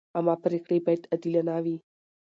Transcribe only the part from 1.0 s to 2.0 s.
عادلانه وي.